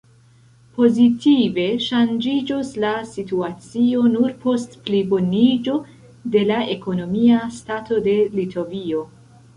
[0.77, 5.77] Pozitive ŝanĝiĝos la situacio nur post pliboniĝo
[6.37, 9.07] de la ekonomia stato de Litovio.